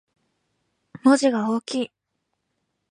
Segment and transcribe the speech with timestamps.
[1.03, 1.91] 文字が大きい